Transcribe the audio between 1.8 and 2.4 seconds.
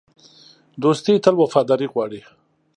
غواړي.